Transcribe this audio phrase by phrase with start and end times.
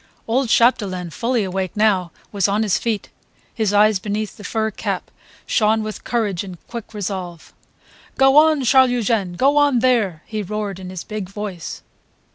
[0.27, 3.09] Old Chapdelaine, fully awake now, was on his feet;
[3.53, 5.11] his eyes beneath the fur cap
[5.45, 7.53] shone with courage and quick resolve.
[8.17, 9.33] "Go on, Charles Eugene!
[9.33, 11.83] Go on there!" he roared in his big voice.